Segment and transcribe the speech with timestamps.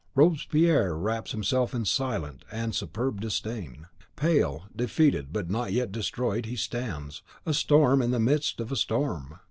[0.15, 3.85] Robespierre wraps himself in silent and superb disdain.
[4.15, 9.35] Pale, defeated, but not yet destroyed, he stands, a storm in the midst of storm!